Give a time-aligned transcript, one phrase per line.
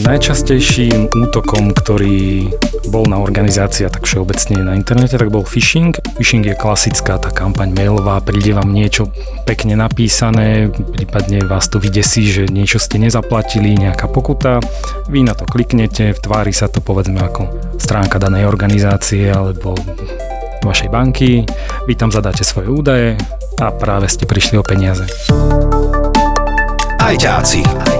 [0.00, 2.48] Najčastejším útokom, ktorý
[2.88, 5.92] bol na organizácia tak všeobecne na internete, tak bol phishing.
[6.16, 9.12] Phishing je klasická tá kampaň mailová, príde vám niečo
[9.44, 14.64] pekne napísané, prípadne vás to vydesí, že niečo ste nezaplatili, nejaká pokuta.
[15.12, 19.76] Vy na to kliknete, tvári sa to povedzme ako stránka danej organizácie alebo
[20.64, 21.44] vašej banky,
[21.84, 23.08] vy tam zadáte svoje údaje
[23.60, 25.04] a práve ste prišli o peniaze.
[27.00, 27.99] Ajťáci.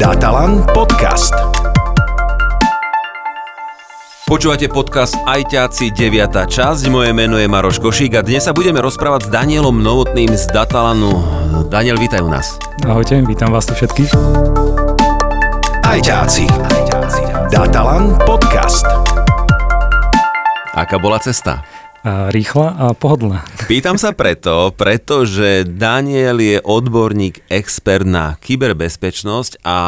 [0.00, 1.36] Datalan podcast.
[4.24, 6.48] Počúvate podcast Ajťáci 9.
[6.48, 10.48] časť, moje meno je Maroš Košík a dnes sa budeme rozprávať s Danielom Novotným z
[10.48, 11.12] Datalanu.
[11.68, 12.56] Daniel, vítaj u nás.
[12.88, 14.16] Ahojte, vítam vás tu všetkých.
[15.84, 16.48] Ajťáci.
[17.52, 18.88] Datalan podcast.
[20.72, 21.60] Aká bola cesta?
[22.04, 23.46] Rýchla a pohodlná.
[23.70, 29.78] Pýtam sa preto, pretože Daniel je odborník, expert na kyberbezpečnosť a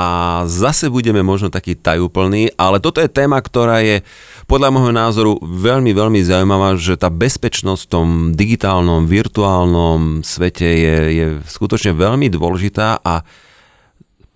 [0.46, 4.06] zase budeme možno taký tajúplný, ale toto je téma, ktorá je
[4.46, 10.96] podľa môjho názoru veľmi, veľmi zaujímavá, že tá bezpečnosť v tom digitálnom, virtuálnom svete je,
[11.10, 13.26] je skutočne veľmi dôležitá a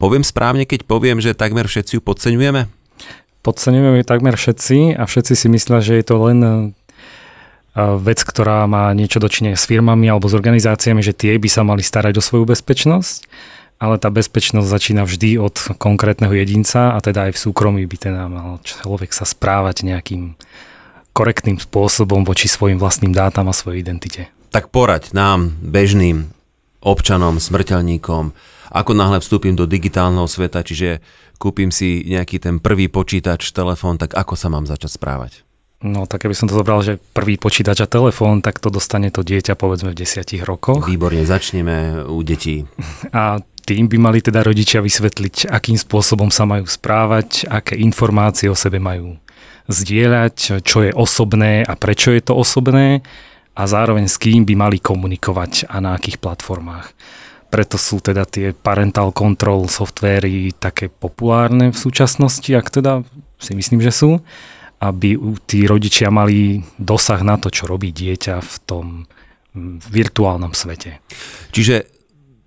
[0.02, 2.66] poviem správne, keď poviem, že takmer všetci ju podceňujeme?
[3.46, 6.38] Podceňujeme ju takmer všetci a všetci si myslia, že je to len
[7.76, 11.84] vec, ktorá má niečo dočinenia s firmami alebo s organizáciami, že tie by sa mali
[11.84, 13.28] starať o svoju bezpečnosť,
[13.78, 18.26] ale tá bezpečnosť začína vždy od konkrétneho jedinca a teda aj v súkromí by teda
[18.26, 20.34] mal človek sa správať nejakým
[21.14, 24.30] korektným spôsobom voči svojim vlastným dátam a svojej identite.
[24.50, 26.30] Tak poraď nám, bežným
[26.82, 28.34] občanom, smrteľníkom,
[28.68, 31.02] ako náhle vstúpim do digitálneho sveta, čiže
[31.40, 35.47] kúpim si nejaký ten prvý počítač, telefón, tak ako sa mám začať správať?
[35.78, 39.22] No tak keby som to zobral, že prvý počítač a telefón, tak to dostane to
[39.22, 40.90] dieťa povedzme v desiatich rokoch.
[40.90, 42.66] Výborne, začneme u detí.
[43.14, 48.56] A tým by mali teda rodičia vysvetliť, akým spôsobom sa majú správať, aké informácie o
[48.56, 49.20] sebe majú
[49.68, 53.04] zdieľať, čo je osobné a prečo je to osobné
[53.52, 56.96] a zároveň s kým by mali komunikovať a na akých platformách.
[57.52, 63.04] Preto sú teda tie parental control softvery také populárne v súčasnosti, ak teda
[63.36, 64.24] si myslím, že sú
[64.78, 68.86] aby tí rodičia mali dosah na to, čo robí dieťa v tom
[69.90, 71.02] virtuálnom svete.
[71.50, 71.98] Čiže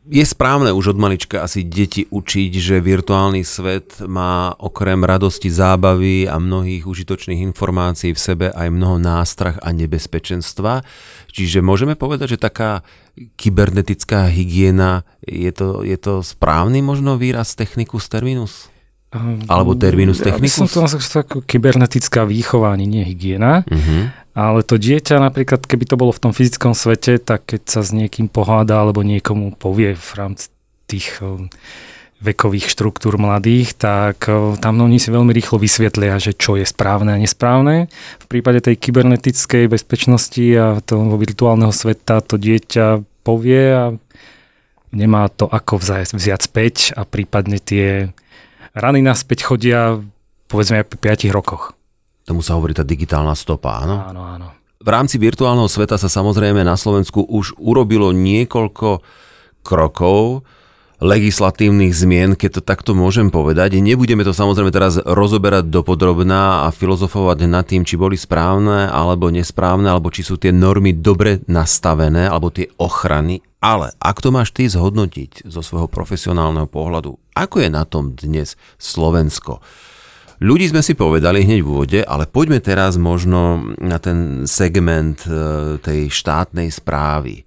[0.02, 6.26] je správne už od malička asi deti učiť, že virtuálny svet má okrem radosti, zábavy
[6.26, 10.82] a mnohých užitočných informácií v sebe aj mnoho nástrach a nebezpečenstva.
[11.30, 12.82] Čiže môžeme povedať, že taká
[13.38, 18.71] kybernetická hygiena, je to, je to správny možno výraz technicus terminus?
[19.52, 20.72] Alebo terminus technicus?
[20.72, 23.68] Ja som to ako kybernetická výchova, ani nie hygiena.
[23.68, 24.08] Uh-huh.
[24.32, 27.92] Ale to dieťa napríklad, keby to bolo v tom fyzickom svete, tak keď sa s
[27.92, 30.48] niekým poháda alebo niekomu povie v rámci
[30.88, 31.20] tých
[32.22, 34.32] vekových štruktúr mladých, tak
[34.64, 37.92] tam oni si veľmi rýchlo vysvetlia, že čo je správne a nesprávne.
[38.24, 43.86] V prípade tej kybernetickej bezpečnosti a toho virtuálneho sveta to dieťa povie a
[44.96, 48.16] nemá to ako vziať späť a prípadne tie
[48.76, 50.00] rany naspäť chodia
[50.52, 51.64] povedzme aj po 5 rokoch.
[52.28, 53.98] Tomu sa hovorí tá digitálna stopa, áno?
[54.04, 54.48] Áno, áno.
[54.82, 59.06] V rámci virtuálneho sveta sa samozrejme na Slovensku už urobilo niekoľko
[59.62, 60.42] krokov,
[61.02, 63.82] legislatívnych zmien, keď to takto môžem povedať.
[63.82, 69.90] Nebudeme to samozrejme teraz rozoberať dopodrobná a filozofovať nad tým, či boli správne alebo nesprávne,
[69.90, 73.42] alebo či sú tie normy dobre nastavené, alebo tie ochrany.
[73.62, 78.54] Ale ak to máš ty zhodnotiť zo svojho profesionálneho pohľadu, ako je na tom dnes
[78.78, 79.62] Slovensko?
[80.42, 85.78] Ľudí sme si povedali hneď v úvode, ale poďme teraz možno na ten segment e,
[85.78, 87.46] tej štátnej správy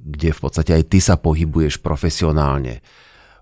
[0.00, 2.84] kde v podstate aj ty sa pohybuješ profesionálne.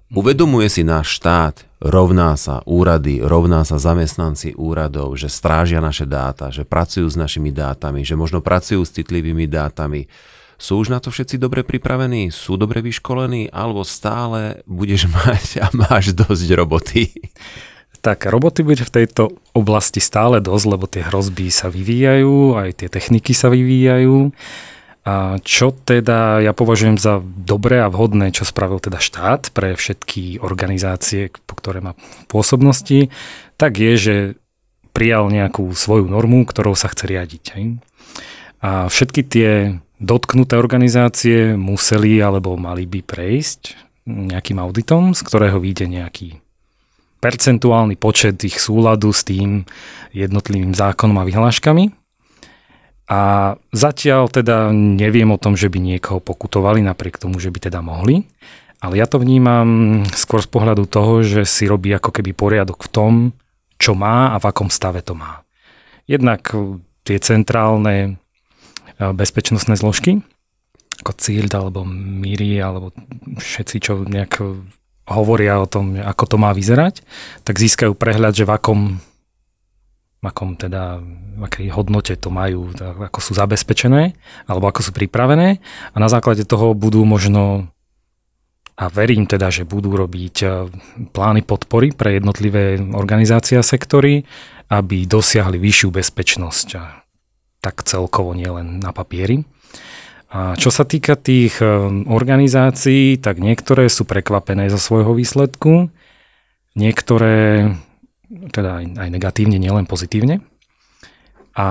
[0.08, 6.48] Uvedomuje si náš štát, rovná sa úrady, rovná sa zamestnanci úradov, že strážia naše dáta,
[6.48, 10.08] že pracujú s našimi dátami, že možno pracujú s citlivými dátami.
[10.56, 12.32] Sú už na to všetci dobre pripravení?
[12.32, 13.52] Sú dobre vyškolení?
[13.52, 17.12] Alebo stále budeš mať a máš dosť roboty?
[18.00, 22.88] Tak roboty bude v tejto oblasti stále dosť, lebo tie hrozby sa vyvíjajú, aj tie
[22.88, 24.32] techniky sa vyvíjajú.
[25.08, 30.36] A čo teda ja považujem za dobré a vhodné, čo spravil teda štát pre všetky
[30.44, 31.96] organizácie, po ktoré má
[32.28, 33.08] pôsobnosti,
[33.56, 34.16] tak je, že
[34.92, 37.44] prijal nejakú svoju normu, ktorou sa chce riadiť.
[37.56, 37.80] Hej?
[38.60, 45.88] A všetky tie dotknuté organizácie museli alebo mali by prejsť nejakým auditom, z ktorého vyjde
[45.88, 46.36] nejaký
[47.24, 49.64] percentuálny počet ich súladu s tým
[50.12, 51.96] jednotlivým zákonom a vyhláškami.
[53.08, 57.80] A zatiaľ teda neviem o tom, že by niekoho pokutovali, napriek tomu, že by teda
[57.80, 58.28] mohli.
[58.78, 62.92] Ale ja to vnímam skôr z pohľadu toho, že si robí ako keby poriadok v
[62.92, 63.12] tom,
[63.80, 65.42] čo má a v akom stave to má.
[66.04, 66.52] Jednak
[67.02, 68.10] tie centrálne e,
[69.00, 70.22] bezpečnostné zložky,
[71.00, 72.92] ako CIRD alebo MIRI, alebo
[73.40, 74.42] všetci, čo nejak
[75.08, 77.00] hovoria o tom, ako to má vyzerať,
[77.42, 78.80] tak získajú prehľad, že v akom,
[80.26, 80.98] akom teda,
[81.38, 84.18] v akej hodnote to majú, ako sú zabezpečené,
[84.50, 85.62] alebo ako sú pripravené
[85.94, 87.70] a na základe toho budú možno
[88.78, 90.46] a verím teda, že budú robiť e,
[91.10, 94.22] plány podpory pre jednotlivé organizácie a sektory,
[94.70, 96.68] aby dosiahli vyššiu bezpečnosť.
[97.58, 99.42] Tak celkovo, nielen na papieri.
[100.30, 101.66] A čo sa týka tých e,
[102.06, 105.90] organizácií, tak niektoré sú prekvapené zo svojho výsledku,
[106.78, 107.74] niektoré
[108.28, 110.44] teda aj, aj negatívne, nielen pozitívne.
[111.56, 111.66] A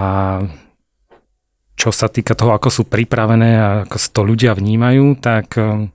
[1.78, 5.94] čo sa týka toho, ako sú pripravené a ako to ľudia vnímajú, tak e,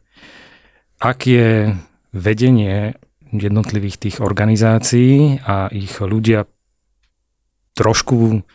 [1.02, 1.74] ak je
[2.14, 2.94] vedenie
[3.34, 6.46] jednotlivých tých organizácií a ich ľudia
[7.74, 8.46] trošku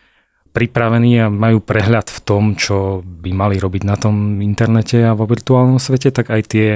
[0.56, 5.28] pripravení a majú prehľad v tom, čo by mali robiť na tom internete a vo
[5.28, 6.70] virtuálnom svete, tak aj tie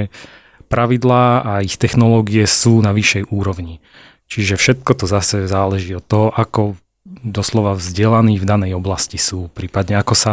[0.68, 3.82] pravidlá a ich technológie sú na vyššej úrovni.
[4.32, 10.00] Čiže všetko to zase záleží od toho, ako doslova vzdelaní v danej oblasti sú, prípadne
[10.00, 10.32] ako sa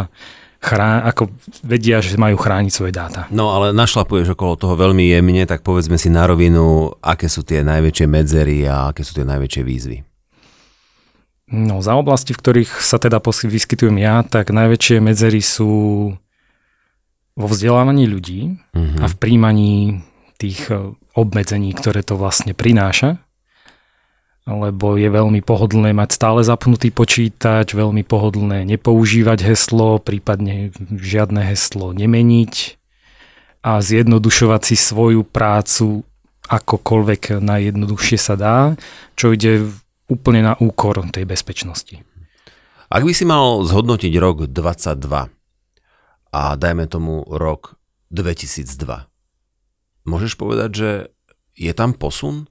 [0.56, 1.28] chrá, ako
[1.60, 3.28] vedia, že majú chrániť svoje dáta.
[3.28, 7.60] No ale našlapuješ okolo toho veľmi jemne, tak povedzme si na rovinu, aké sú tie
[7.60, 9.98] najväčšie medzery a aké sú tie najväčšie výzvy.
[11.52, 15.72] No za oblasti, v ktorých sa teda vyskytujem ja, tak najväčšie medzery sú
[17.36, 19.04] vo vzdelávaní ľudí uh-huh.
[19.04, 20.00] a v príjmaní
[20.40, 23.20] tých e, obmedzení, ktoré to vlastne prináša
[24.48, 31.92] lebo je veľmi pohodlné mať stále zapnutý počítač, veľmi pohodlné nepoužívať heslo, prípadne žiadne heslo
[31.92, 32.54] nemeniť
[33.60, 36.04] a zjednodušovať si svoju prácu
[36.50, 38.56] akokoľvek najjednoduchšie sa dá,
[39.14, 39.70] čo ide
[40.10, 42.02] úplne na úkor tej bezpečnosti.
[42.90, 45.30] Ak by si mal zhodnotiť rok 22
[46.34, 47.78] a dajme tomu rok
[48.10, 49.06] 2002,
[50.10, 50.90] môžeš povedať, že
[51.54, 52.50] je tam posun?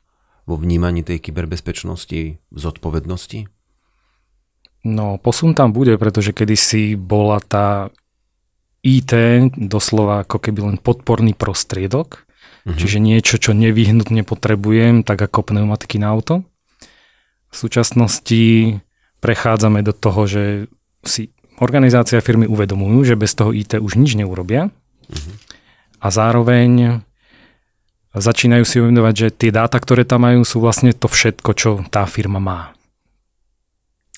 [0.49, 3.45] Vo vnímaní tej kyberbezpečnosti, zodpovednosti?
[4.81, 7.93] No, posun tam bude, pretože kedysi bola tá
[8.81, 9.11] IT
[9.59, 12.79] doslova ako keby len podporný prostriedok, uh-huh.
[12.79, 16.47] čiže niečo, čo nevyhnutne potrebujem, tak ako pneumatiky na auto.
[17.51, 18.79] V súčasnosti
[19.19, 20.43] prechádzame do toho, že
[21.03, 25.33] si organizácia firmy uvedomujú, že bez toho IT už nič neurobia uh-huh.
[25.99, 27.03] a zároveň
[28.15, 32.05] začínajú si uvedomovať, že tie dáta, ktoré tam majú, sú vlastne to všetko, čo tá
[32.09, 32.73] firma má.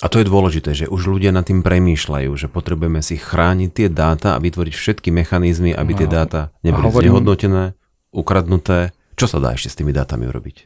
[0.01, 3.87] A to je dôležité, že už ľudia nad tým premýšľajú, že potrebujeme si chrániť tie
[3.87, 7.63] dáta a vytvoriť všetky mechanizmy, aby tie no, dáta neboli hovorím, znehodnotené,
[8.09, 8.97] ukradnuté.
[9.13, 10.65] Čo sa dá ešte s tými dátami urobiť?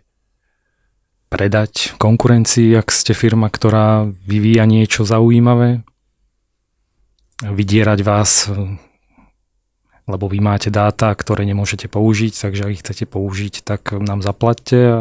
[1.27, 5.83] Predať konkurencii, ak ste firma, ktorá vyvíja niečo zaujímavé.
[7.43, 8.47] Vydierať vás
[10.05, 14.79] lebo vy máte dáta, ktoré nemôžete použiť, takže ak ich chcete použiť, tak nám zaplatte
[14.85, 14.99] a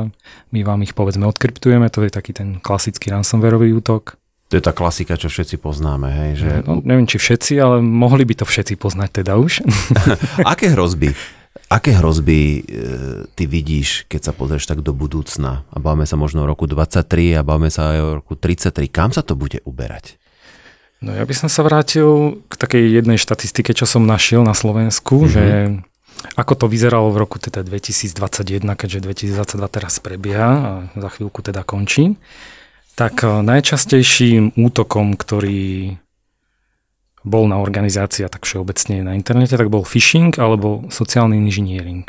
[0.52, 4.16] my vám ich povedzme odkryptujeme, to je taký ten klasický ransomwareový útok.
[4.52, 6.30] To je tá klasika, čo všetci poznáme, hej?
[6.40, 6.50] Že...
[6.68, 9.64] No, neviem, či všetci, ale mohli by to všetci poznať teda už.
[10.52, 11.16] Aké hrozby?
[11.72, 12.84] Aké hrozby e,
[13.32, 15.64] ty vidíš, keď sa pozrieš tak do budúcna?
[15.72, 18.84] A bavíme sa možno o roku 23 a bavíme sa aj o roku 33.
[18.92, 20.20] Kam sa to bude uberať?
[21.04, 25.28] No ja by som sa vrátil k takej jednej štatistike, čo som našiel na Slovensku,
[25.28, 25.32] mm-hmm.
[25.32, 25.44] že
[26.40, 31.60] ako to vyzeralo v roku teda 2021, keďže 2022 teraz prebieha a za chvíľku teda
[31.60, 32.16] končí,
[32.96, 36.00] tak eh, najčastejším útokom, ktorý
[37.24, 42.04] bol na organizácia tak všeobecne na internete, tak bol phishing alebo sociálny inžiniering.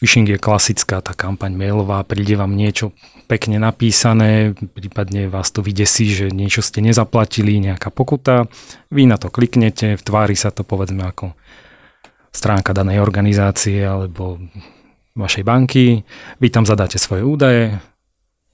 [0.00, 2.96] Phishing je klasická tá kampaň mailová, príde vám niečo
[3.28, 8.48] pekne napísané, prípadne vás to vydesí, že niečo ste nezaplatili, nejaká pokuta,
[8.88, 11.36] vy na to kliknete, v tvári sa to povedzme ako
[12.32, 14.40] stránka danej organizácie alebo
[15.12, 16.00] vašej banky,
[16.40, 17.76] vy tam zadáte svoje údaje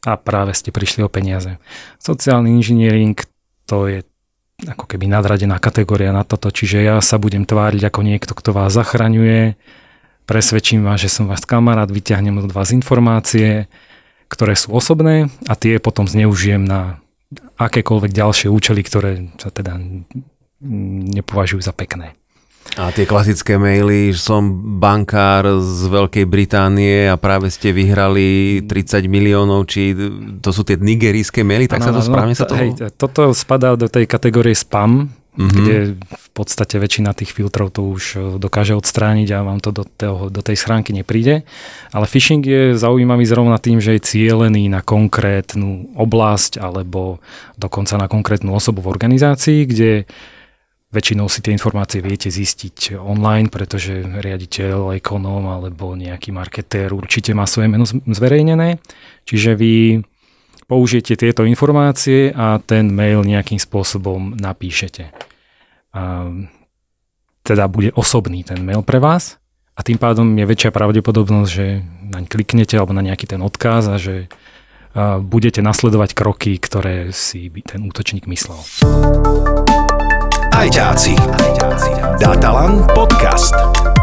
[0.03, 1.63] a práve ste prišli o peniaze.
[2.03, 3.15] Sociálny inžiniering
[3.71, 4.03] to je
[4.67, 8.75] ako keby nadradená kategória na toto, čiže ja sa budem tváriť ako niekto, kto vás
[8.75, 9.55] zachraňuje,
[10.27, 13.71] presvedčím vás, že som váš kamarát, vyťahnem od vás informácie,
[14.27, 16.99] ktoré sú osobné a tie potom zneužijem na
[17.57, 19.79] akékoľvek ďalšie účely, ktoré sa teda
[21.15, 22.19] nepovažujú za pekné.
[22.75, 24.43] A tie klasické maily, že som
[24.83, 29.95] bankár z Veľkej Británie a práve ste vyhrali 30 miliónov, či
[30.43, 32.59] to sú tie nigerijské maily, tak ano, sa to správne no, sa to...
[32.59, 35.53] Hej, toto spadá do tej kategórie spam, mm-hmm.
[35.53, 39.85] kde v podstate väčšina tých filtrov to už e, dokáže odstrániť a vám to do,
[39.85, 41.45] toho, do tej schránky nepríde.
[41.93, 47.21] Ale phishing je zaujímavý zrovna tým, že je cielený na konkrétnu oblasť alebo
[47.61, 50.09] dokonca na konkrétnu osobu v organizácii, kde
[50.97, 57.45] väčšinou si tie informácie viete zistiť online, pretože riaditeľ, ekonóm alebo nejaký marketér určite má
[57.45, 58.81] svoje meno zverejnené.
[59.29, 60.01] Čiže vy
[60.67, 65.15] použijete tieto informácie a ten mail nejakým spôsobom napíšete.
[67.47, 69.39] Teda bude osobný ten mail pre vás
[69.79, 73.97] a tým pádom je väčšia pravdepodobnosť, že naň kliknete alebo na nejaký ten odkaz a
[73.97, 74.27] že
[75.23, 78.59] budete nasledovať kroky, ktoré si ten útočník myslel.
[80.57, 81.13] Ajťáci.
[82.17, 83.96] Datalan podcast.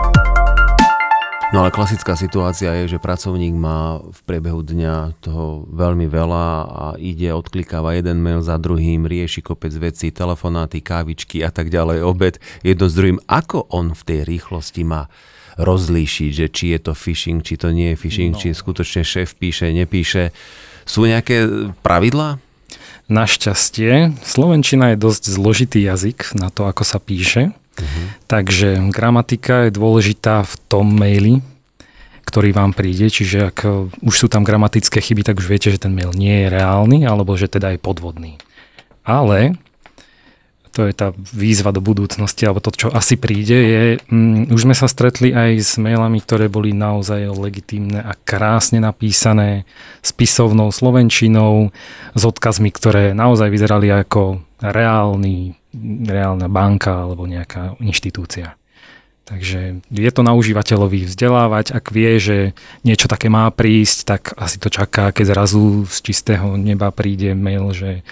[1.53, 6.86] No ale klasická situácia je, že pracovník má v priebehu dňa toho veľmi veľa a
[6.98, 12.41] ide, odklikáva jeden mail za druhým, rieši kopec vecí, telefonáty, kávičky a tak ďalej, obed,
[12.65, 13.22] jedno s druhým.
[13.29, 15.13] Ako on v tej rýchlosti má
[15.62, 18.41] rozlíšiť, že či je to phishing, či to nie je phishing, no.
[18.41, 20.33] či skutočne šéf píše, nepíše.
[20.89, 22.41] Sú nejaké pravidlá?
[23.13, 27.53] Našťastie, Slovenčina je dosť zložitý jazyk na to, ako sa píše.
[28.29, 31.41] Takže gramatika je dôležitá v tom maili,
[32.23, 33.59] ktorý vám príde, čiže ak
[34.01, 37.37] už sú tam gramatické chyby, tak už viete, že ten mail nie je reálny, alebo
[37.37, 38.41] že teda je podvodný.
[39.03, 39.59] Ale
[40.73, 44.73] to je tá výzva do budúcnosti, alebo to, čo asi príde, je, um, už sme
[44.73, 49.69] sa stretli aj s mailami, ktoré boli naozaj legitímne a krásne napísané,
[50.01, 51.69] spisovnou slovenčinou,
[52.17, 55.53] s odkazmi, ktoré naozaj vyzerali ako reálny,
[56.07, 58.55] reálna banka alebo nejaká inštitúcia.
[59.23, 62.37] Takže je to na užívateľovi vzdelávať, ak vie, že
[62.83, 67.71] niečo také má prísť, tak asi to čaká, keď zrazu z čistého neba príde mail,
[67.71, 68.03] že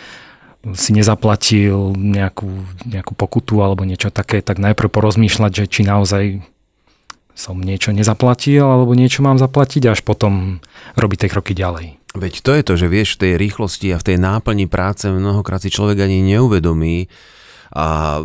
[0.78, 2.48] si nezaplatil nejakú,
[2.88, 6.24] nejakú pokutu alebo niečo také, tak najprv porozmýšľať, že či naozaj
[7.36, 10.64] som niečo nezaplatil alebo niečo mám zaplatiť, až potom
[10.96, 11.98] robiť tie kroky ďalej.
[12.12, 15.64] Veď to je to, že vieš v tej rýchlosti a v tej náplni práce mnohokrát
[15.64, 17.08] si človek ani neuvedomí
[17.72, 18.20] a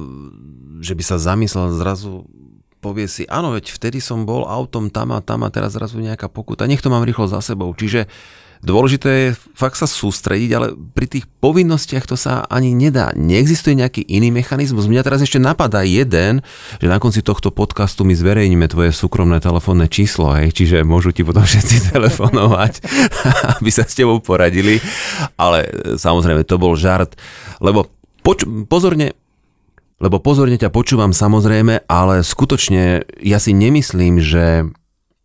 [0.83, 2.27] že by sa zamyslel zrazu
[2.85, 6.31] povie si, áno, veď vtedy som bol autom tam a tam a teraz zrazu nejaká
[6.31, 7.75] pokuta, nech to mám rýchlo za sebou.
[7.75, 8.07] Čiže
[8.65, 13.13] Dôležité je fakt sa sústrediť, ale pri tých povinnostiach to sa ani nedá.
[13.13, 14.89] Neexistuje nejaký iný mechanizmus.
[14.89, 16.41] Mňa teraz ešte napadá jeden,
[16.81, 21.21] že na konci tohto podcastu my zverejníme tvoje súkromné telefónne číslo, hej, čiže môžu ti
[21.21, 22.73] potom všetci telefonovať,
[23.61, 24.81] aby sa s tebou poradili.
[25.37, 25.69] Ale
[26.01, 27.13] samozrejme, to bol žart,
[27.61, 27.93] lebo
[28.25, 29.13] poč- pozorne
[29.97, 34.69] lebo pozorne ťa počúvam samozrejme, ale skutočne ja si nemyslím, že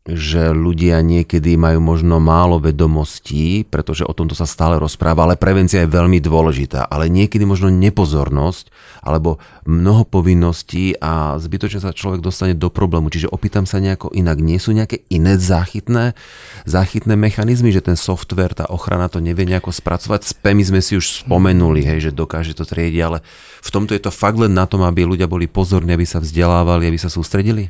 [0.01, 5.85] že ľudia niekedy majú možno málo vedomostí, pretože o tomto sa stále rozpráva, ale prevencia
[5.85, 6.89] je veľmi dôležitá.
[6.89, 8.73] Ale niekedy možno nepozornosť
[9.05, 9.37] alebo
[9.69, 13.13] mnoho povinností a zbytočne sa človek dostane do problému.
[13.13, 14.41] Čiže opýtam sa nejako inak.
[14.41, 16.17] Nie sú nejaké iné záchytné,
[16.65, 20.25] záchytné mechanizmy, že ten software, tá ochrana to nevie nejako spracovať?
[20.25, 23.21] Spamy sme si už spomenuli, hej, že dokáže to triediť, ale
[23.61, 26.89] v tomto je to fakt len na tom, aby ľudia boli pozorní, aby sa vzdelávali,
[26.89, 27.69] aby sa sústredili?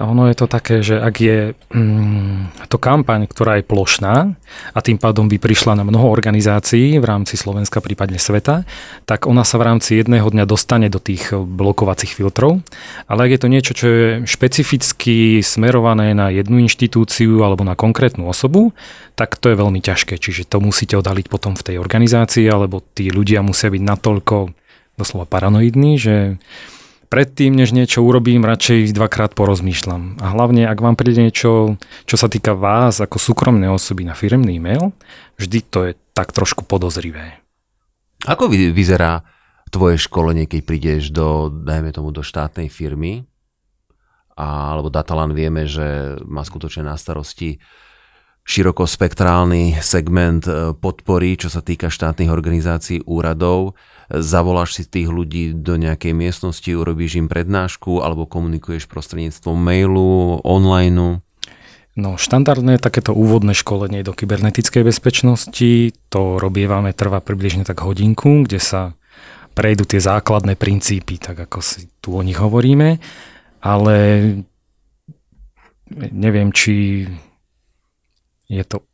[0.00, 4.32] Ono je to také, že ak je mm, to kampaň, ktorá je plošná
[4.72, 8.64] a tým pádom by prišla na mnoho organizácií v rámci Slovenska, prípadne sveta,
[9.04, 12.64] tak ona sa v rámci jedného dňa dostane do tých blokovacích filtrov.
[13.04, 18.24] Ale ak je to niečo, čo je špecificky smerované na jednu inštitúciu alebo na konkrétnu
[18.24, 18.72] osobu,
[19.12, 20.16] tak to je veľmi ťažké.
[20.16, 24.56] Čiže to musíte odhaliť potom v tej organizácii, alebo tí ľudia musia byť natoľko
[24.96, 26.40] doslova paranoidní, že
[27.12, 30.16] predtým, než niečo urobím, radšej dvakrát porozmýšľam.
[30.24, 31.76] A hlavne, ak vám príde niečo,
[32.08, 34.96] čo sa týka vás ako súkromné osoby na firmný e-mail,
[35.36, 37.44] vždy to je tak trošku podozrivé.
[38.24, 39.28] Ako vyzerá
[39.68, 43.28] tvoje školenie, keď prídeš do, dajme tomu, do štátnej firmy,
[44.32, 47.60] a, alebo Datalan vieme, že má skutočne na starosti
[48.42, 53.78] širokospektrálny segment e, podpory, čo sa týka štátnych organizácií, úradov.
[54.10, 61.22] Zavoláš si tých ľudí do nejakej miestnosti, urobíš im prednášku alebo komunikuješ prostredníctvom mailu, online.
[61.92, 68.58] No, štandardné takéto úvodné školenie do kybernetickej bezpečnosti, to robievame, trvá približne tak hodinku, kde
[68.58, 68.96] sa
[69.52, 72.96] prejdú tie základné princípy, tak ako si tu o nich hovoríme,
[73.60, 73.96] ale
[75.92, 77.04] neviem, či
[78.52, 78.84] je to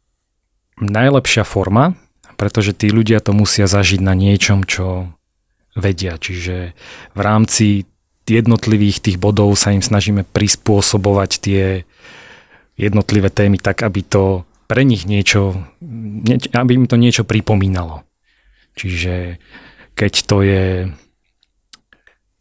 [0.79, 1.99] najlepšia forma,
[2.39, 5.11] pretože tí ľudia to musia zažiť na niečom, čo
[5.75, 6.15] vedia.
[6.15, 6.79] Čiže
[7.19, 7.91] v rámci
[8.29, 11.65] jednotlivých tých bodov sa im snažíme prispôsobovať tie
[12.79, 15.67] jednotlivé témy tak, aby to pre nich niečo,
[16.55, 18.05] aby im to niečo pripomínalo.
[18.79, 19.43] Čiže
[19.99, 20.65] keď to je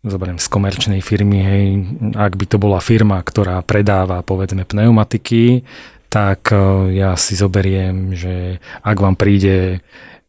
[0.06, 1.66] zoberiem z komerčnej firmy, hej,
[2.14, 5.66] ak by to bola firma, ktorá predáva povedzme pneumatiky,
[6.08, 6.58] tak e,
[6.98, 9.84] ja si zoberiem, že ak vám príde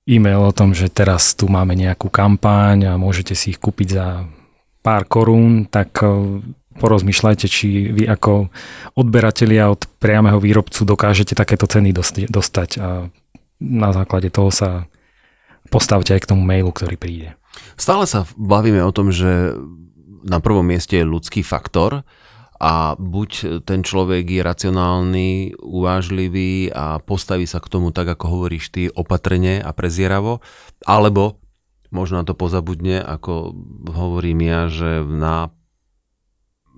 [0.08, 4.26] e-mail o tom, že teraz tu máme nejakú kampaň a môžete si ich kúpiť za
[4.82, 6.42] pár korún, tak e,
[6.78, 8.49] porozmýšľajte, či vy ako
[8.94, 11.90] odberatelia od priameho výrobcu dokážete takéto ceny
[12.30, 13.11] dostať a
[13.58, 14.87] na základe toho sa
[15.68, 17.35] postavte aj k tomu mailu, ktorý príde.
[17.75, 19.58] Stále sa bavíme o tom, že
[20.23, 22.06] na prvom mieste je ľudský faktor
[22.59, 25.31] a buď ten človek je racionálny,
[25.62, 30.43] uvážlivý a postaví sa k tomu tak, ako hovoríš ty, opatrne a prezieravo,
[30.83, 31.38] alebo
[31.95, 33.55] možno to pozabudne, ako
[33.95, 35.55] hovorím ja, že na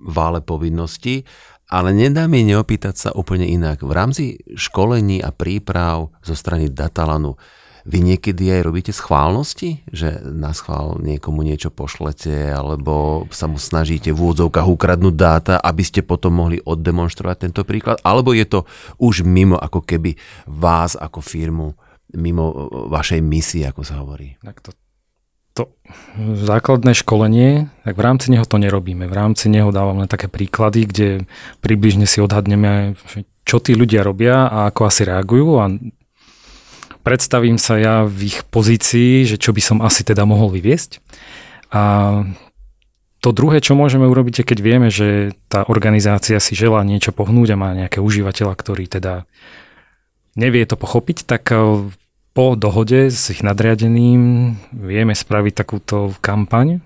[0.01, 1.25] vále povinnosti,
[1.71, 3.81] ale nedá mi neopýtať sa úplne inak.
[3.81, 4.23] V rámci
[4.53, 7.39] školení a príprav zo strany Datalanu
[7.85, 9.81] vy niekedy aj robíte schválnosti?
[9.89, 15.83] Že na schvál niekomu niečo pošlete alebo sa mu snažíte v úvodzovkách ukradnúť dáta, aby
[15.85, 17.97] ste potom mohli oddemonstrovať tento príklad?
[18.05, 18.59] Alebo je to
[19.01, 21.73] už mimo ako keby vás ako firmu,
[22.13, 24.35] mimo vašej misie, ako sa hovorí?
[24.43, 24.71] Tak to,
[25.57, 25.63] to
[26.45, 29.07] základné školenie, tak v rámci neho to nerobíme.
[29.07, 31.07] V rámci neho dávam len také príklady, kde
[31.63, 32.95] približne si odhadneme,
[33.43, 35.65] čo tí ľudia robia a ako asi reagujú a
[37.01, 41.01] predstavím sa ja v ich pozícii, že čo by som asi teda mohol vyviesť.
[41.73, 41.83] A
[43.21, 47.53] to druhé, čo môžeme urobiť, je keď vieme, že tá organizácia si želá niečo pohnúť
[47.53, 49.29] a má nejaké užívateľa, ktorý teda
[50.33, 51.85] nevie to pochopiť, tak e,
[52.33, 56.81] po dohode s ich nadriadeným vieme spraviť takúto kampaň.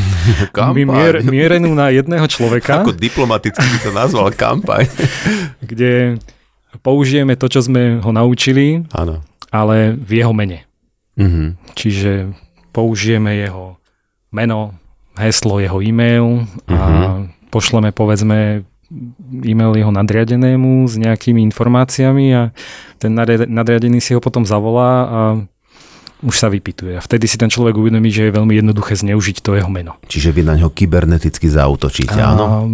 [0.56, 0.84] kampaň.
[0.84, 2.84] Mier, mierenú na jedného človeka.
[2.84, 4.84] Ako diplomaticky by to nazval kampaň.
[5.70, 6.20] kde
[6.84, 8.84] použijeme to, čo sme ho naučili.
[8.92, 10.64] Áno ale v jeho mene.
[11.18, 11.48] Mm-hmm.
[11.74, 12.10] Čiže
[12.70, 13.76] použijeme jeho
[14.30, 14.76] meno,
[15.18, 17.50] heslo, jeho e-mail a mm-hmm.
[17.50, 18.62] pošleme povedzme
[19.44, 22.42] e-mail jeho nadriadenému s nejakými informáciami a
[22.96, 23.12] ten
[23.48, 25.20] nadriadený si ho potom zavolá a
[26.18, 26.98] už sa vypituje.
[26.98, 30.02] A vtedy si ten človek uvedomí, že je veľmi jednoduché zneužiť to jeho meno.
[30.10, 32.66] Čiže vy na ňo kyberneticky zautočíte, áno?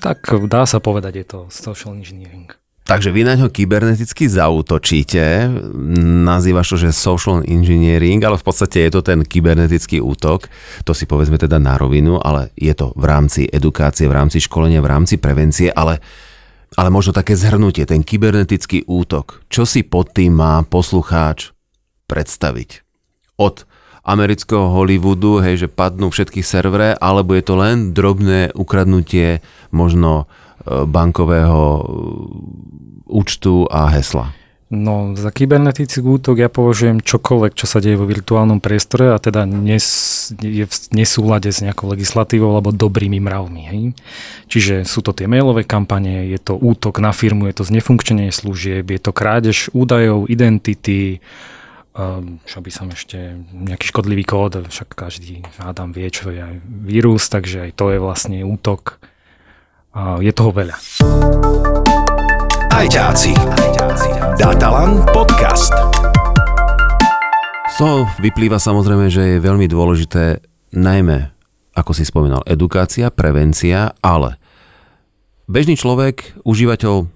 [0.00, 2.48] tak dá sa povedať, je to social engineering.
[2.88, 5.44] Takže vy na ňo kyberneticky zautočíte,
[6.24, 10.48] nazývaš to, že social engineering, ale v podstate je to ten kybernetický útok,
[10.88, 14.80] to si povedzme teda na rovinu, ale je to v rámci edukácie, v rámci školenia,
[14.80, 16.00] v rámci prevencie, ale,
[16.80, 21.52] ale možno také zhrnutie, ten kybernetický útok, čo si pod tým má poslucháč
[22.08, 22.88] predstaviť?
[23.36, 23.68] Od
[24.00, 29.44] amerického Hollywoodu, hej, že padnú všetky servere, alebo je to len drobné ukradnutie
[29.76, 30.24] možno
[30.66, 31.84] bankového
[33.08, 34.32] účtu a hesla?
[34.68, 39.48] No, za kybernetický útok ja považujem čokoľvek, čo sa deje vo virtuálnom priestore a teda
[39.48, 39.80] nes,
[40.36, 43.62] je v nesúlade s nejakou legislatívou alebo dobrými mravmi.
[43.64, 43.80] Hej?
[44.52, 48.92] Čiže sú to tie mailové kampane, je to útok na firmu, je to znefunkčenie služieb,
[48.92, 51.24] je to krádež údajov, identity,
[51.96, 57.32] um, čo by som ešte, nejaký škodlivý kód, však každý hádam vie, čo je vírus,
[57.32, 59.00] takže aj to je vlastne útok.
[59.96, 60.76] Je toho veľa.
[62.68, 63.32] Ajťáci.
[64.36, 65.72] Datalan podcast.
[67.72, 70.44] Z toho vyplýva samozrejme, že je veľmi dôležité
[70.76, 71.32] najmä,
[71.72, 74.36] ako si spomínal, edukácia, prevencia, ale
[75.48, 77.08] bežný človek, užívateľ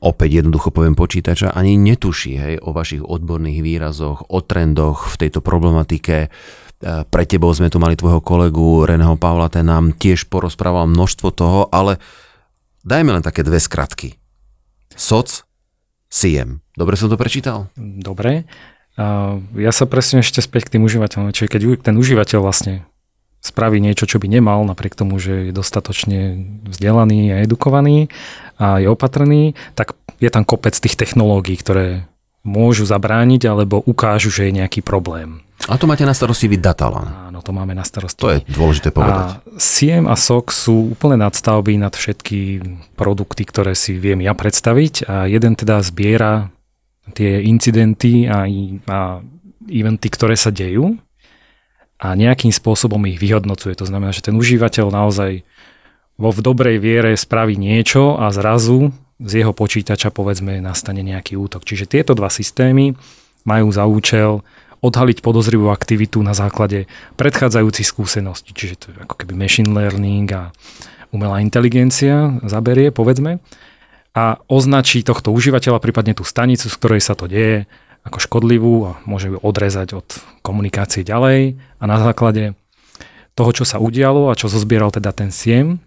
[0.00, 5.44] opäť jednoducho poviem počítača, ani netuší hej, o vašich odborných výrazoch, o trendoch v tejto
[5.44, 6.32] problematike.
[6.80, 11.68] Pre tebou sme tu mali tvojho kolegu Reného Pavla, ten nám tiež porozprával množstvo toho,
[11.68, 12.00] ale
[12.88, 14.16] dajme len také dve skratky.
[14.96, 15.44] SOC
[16.08, 16.64] SIEM.
[16.72, 17.68] Dobre som to prečítal?
[17.76, 18.48] Dobre.
[19.54, 21.36] Ja sa presne ešte späť k tým užívateľom.
[21.36, 22.88] Čiže keď ten užívateľ vlastne
[23.44, 26.36] spraví niečo, čo by nemal, napriek tomu, že je dostatočne
[26.68, 28.08] vzdelaný a edukovaný
[28.60, 32.08] a je opatrný, tak je tam kopec tých technológií, ktoré
[32.44, 35.44] môžu zabrániť alebo ukážu, že je nejaký problém.
[35.68, 37.28] A to máte na starosti vy Datalan.
[37.28, 38.20] Áno, to máme na starosti.
[38.22, 39.44] To je dôležité povedať.
[39.44, 42.64] A SIEM a SOC sú úplne nadstavby nad všetky
[42.96, 46.48] produkty, ktoré si viem ja predstaviť a jeden teda zbiera
[47.12, 48.48] tie incidenty a,
[48.88, 48.98] a
[49.68, 50.96] eventy, ktoré sa dejú
[52.00, 53.76] a nejakým spôsobom ich vyhodnocuje.
[53.76, 55.44] To znamená, že ten užívateľ naozaj
[56.16, 61.64] vo v dobrej viere spraví niečo a zrazu z jeho počítača povedzme nastane nejaký útok.
[61.64, 62.96] Čiže tieto dva systémy
[63.44, 64.40] majú za účel
[64.80, 66.88] odhaliť podozrivú aktivitu na základe
[67.20, 68.56] predchádzajúcich skúseností.
[68.56, 70.52] Čiže to je ako keby machine learning a
[71.12, 73.44] umelá inteligencia zaberie, povedzme,
[74.10, 77.70] a označí tohto užívateľa, prípadne tú stanicu, z ktorej sa to deje,
[78.02, 80.08] ako škodlivú a môže ju odrezať od
[80.40, 82.56] komunikácie ďalej a na základe
[83.36, 85.78] toho, čo sa udialo a čo zozbieral teda ten SIEM,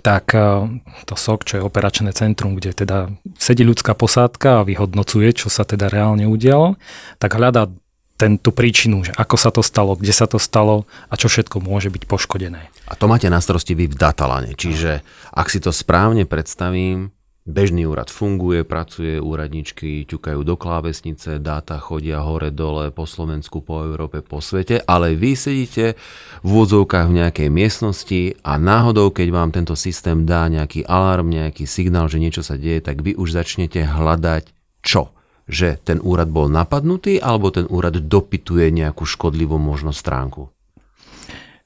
[0.00, 0.66] tak uh,
[1.06, 5.62] to SOK, čo je operačné centrum, kde teda sedí ľudská posádka a vyhodnocuje, čo sa
[5.62, 6.74] teda reálne udialo,
[7.22, 7.70] tak hľadá
[8.14, 11.58] ten, tú príčinu, že ako sa to stalo, kde sa to stalo a čo všetko
[11.58, 12.62] môže byť poškodené.
[12.86, 15.02] A to máte na starosti vy v datalane, čiže
[15.34, 17.10] ak si to správne predstavím,
[17.44, 23.84] bežný úrad funguje, pracuje, úradničky ťukajú do klávesnice, dáta chodia hore, dole, po Slovensku, po
[23.84, 25.98] Európe, po svete, ale vy sedíte
[26.40, 31.68] v úvodzovkách v nejakej miestnosti a náhodou, keď vám tento systém dá nejaký alarm, nejaký
[31.68, 34.48] signál, že niečo sa deje, tak vy už začnete hľadať
[34.80, 35.12] čo?
[35.44, 40.48] Že ten úrad bol napadnutý, alebo ten úrad dopytuje nejakú škodlivú možno stránku?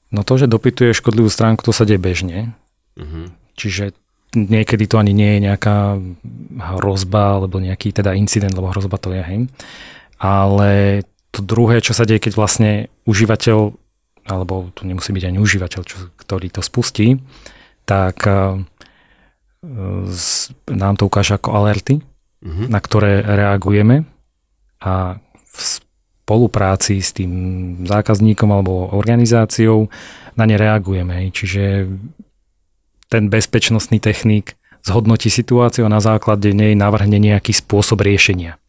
[0.09, 2.57] No to, že dopytuje škodlivú stránku, to sa deje bežne.
[2.97, 3.29] Uh-huh.
[3.55, 3.93] Čiže
[4.35, 5.95] niekedy to ani nie je nejaká
[6.77, 9.39] hrozba, alebo nejaký teda incident, lebo hrozba to je, hej.
[10.19, 12.71] Ale to druhé, čo sa deje, keď vlastne
[13.05, 13.71] užívateľ,
[14.27, 17.21] alebo to nemusí byť ani užívateľ, čo, ktorý to spustí,
[17.85, 18.59] tak uh,
[20.67, 22.01] nám to ukáže ako alerty,
[22.43, 22.67] uh-huh.
[22.67, 24.07] na ktoré reagujeme
[24.79, 27.31] a v spolupráci s tým
[27.89, 29.89] zákazníkom alebo organizáciou
[30.37, 31.25] na ne reagujeme.
[31.33, 31.89] Čiže
[33.09, 34.53] ten bezpečnostný technik
[34.85, 38.61] zhodnotí situáciu a na základe nej navrhne nejaký spôsob riešenia.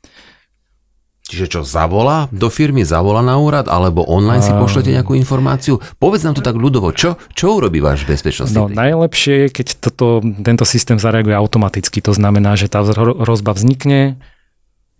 [1.31, 5.79] Čiže čo, zavolá do firmy, zavolá na úrad, alebo online si pošlete nejakú informáciu?
[6.03, 8.59] Povedz nám to tak ľudovo, čo, čo urobí váš bezpečnostný?
[8.59, 12.03] No najlepšie je, keď toto, tento systém zareaguje automaticky.
[12.03, 14.19] To znamená, že tá hrozba vznikne,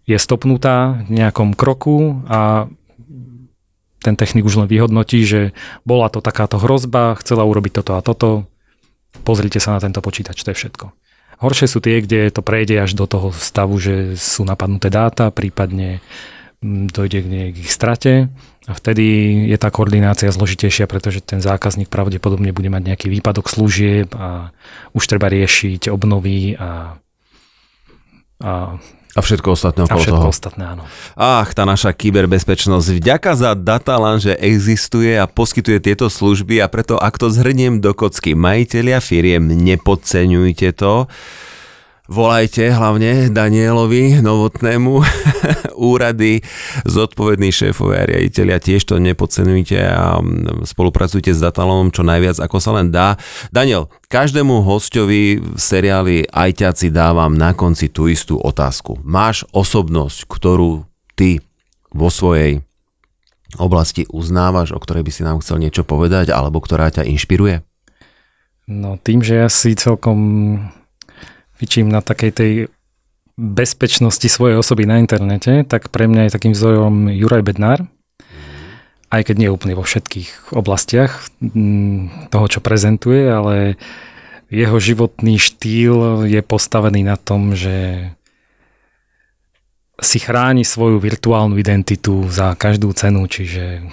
[0.07, 2.71] je stopnutá v nejakom kroku a
[3.99, 5.51] ten technik už len vyhodnotí, že
[5.83, 8.47] bola to takáto hrozba, chcela urobiť toto a toto,
[9.27, 10.95] pozrite sa na tento počítač, to je všetko.
[11.41, 16.05] Horšie sú tie, kde to prejde až do toho stavu, že sú napadnuté dáta, prípadne
[16.61, 18.29] mm, dojde k ich strate.
[18.69, 19.03] A vtedy
[19.49, 24.53] je tá koordinácia zložitejšia, pretože ten zákazník pravdepodobne bude mať nejaký výpadok služieb a
[24.93, 27.01] už treba riešiť obnovy a,
[28.45, 28.53] a
[29.11, 30.31] a všetko ostatné okolo A všetko toho.
[30.31, 30.83] ostatné, áno.
[31.19, 33.03] Ach, tá naša kyberbezpečnosť.
[33.03, 37.91] Vďaka za Datalan, že existuje a poskytuje tieto služby a preto, ak to zhrniem do
[37.91, 41.11] kocky, majiteľia firiem, nepodceňujte to.
[42.11, 44.99] Volajte hlavne Danielovi Novotnému,
[45.95, 46.43] úrady,
[46.83, 50.19] zodpovední šéfové a riaditeľia, tiež to nepodcenujte a
[50.67, 53.15] spolupracujte s Datalom čo najviac, ako sa len dá.
[53.55, 58.99] Daniel, každému hostovi v seriáli Ajťaci dávam na konci tú istú otázku.
[59.07, 61.39] Máš osobnosť, ktorú ty
[61.95, 62.67] vo svojej
[63.55, 67.63] oblasti uznávaš, o ktorej by si nám chcel niečo povedať, alebo ktorá ťa inšpiruje?
[68.67, 70.19] No tým, že ja si celkom
[71.61, 72.53] fičím na takej tej
[73.37, 77.85] bezpečnosti svojej osoby na internete, tak pre mňa je takým vzorom Juraj Bednár,
[79.13, 83.77] aj keď nie úplne vo všetkých oblastiach mm, toho, čo prezentuje, ale
[84.49, 88.09] jeho životný štýl je postavený na tom, že
[90.01, 93.85] si chráni svoju virtuálnu identitu za každú cenu, čiže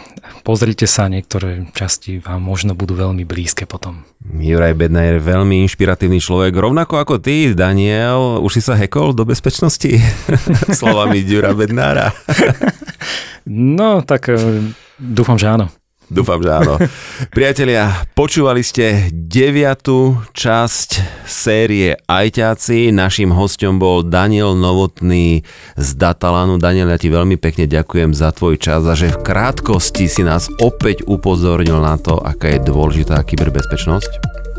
[0.42, 4.08] pozrite sa, niektoré časti vám možno budú veľmi blízke potom.
[4.24, 8.40] Juraj Bedna je veľmi inšpiratívny človek, rovnako ako ty, Daniel.
[8.44, 10.00] Už si sa hekol do bezpečnosti?
[10.80, 12.12] Slovami Jura Bednára.
[13.48, 14.40] no, tak eh,
[15.00, 15.72] dúfam, že áno.
[16.18, 16.80] Dúfam, že áno.
[17.36, 22.96] Priatelia, počúvali ste deviatú časť série Ajťáci.
[22.96, 25.44] Naším hostom bol Daniel Novotný
[25.76, 26.56] z Datalanu.
[26.56, 30.48] Daniel, ja ti veľmi pekne ďakujem za tvoj čas a že v krátkosti si nás
[30.64, 34.12] opäť upozornil na to, aká je dôležitá kyberbezpečnosť.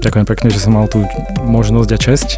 [0.05, 1.01] Ďakujem pekne, že som mal tú
[1.49, 2.29] možnosť a česť.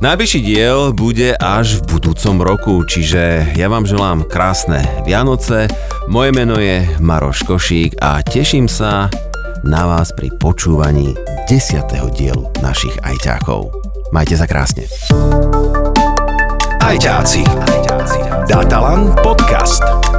[0.00, 5.68] Najbližší diel bude až v budúcom roku, čiže ja vám želám krásne Vianoce.
[6.08, 9.12] Moje meno je Maroš Košík a teším sa
[9.60, 11.12] na vás pri počúvaní
[11.52, 11.84] 10.
[12.16, 13.76] dielu našich ajťákov.
[14.08, 14.88] Majte sa krásne.
[16.80, 17.44] Ajťáci.
[18.48, 20.09] Datalan podcast.